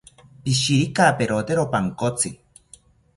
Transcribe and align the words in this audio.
Pishirikaperotero 0.43 1.65
pankotzi 1.75 2.31